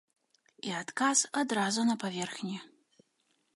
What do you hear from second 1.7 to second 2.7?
на паверхні.